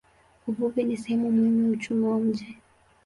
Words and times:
Uvuvi 0.49 0.81
ni 0.83 0.97
sehemu 0.97 1.31
muhimu 1.31 1.65
ya 1.67 1.71
uchumi 1.71 2.05
wa 2.05 2.19
mji. 2.19 2.57